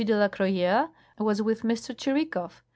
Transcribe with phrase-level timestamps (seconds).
[0.03, 1.69] de la Croyere was with M.
[1.75, 2.49] Tschirikow.